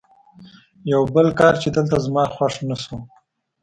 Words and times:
یو 0.93 1.03
بل 1.13 1.27
کار 1.39 1.53
چې 1.61 1.67
دلته 1.77 1.97
زما 2.05 2.23
خوښ 2.35 2.53
نه 2.69 2.75
شو. 2.83 2.97